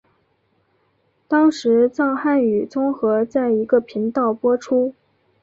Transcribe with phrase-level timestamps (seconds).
[1.27, 4.95] 当时藏汉语综合在一个频道播出。